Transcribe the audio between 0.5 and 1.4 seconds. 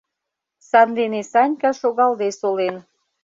Сандене